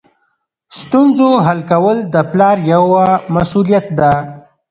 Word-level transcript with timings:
ستونزو 0.79 1.29
حل 1.45 1.59
کول 1.71 1.97
د 2.13 2.15
پلار 2.31 2.57
یوه 2.73 3.03
مسؤلیت 3.35 3.85
ده. 3.99 4.11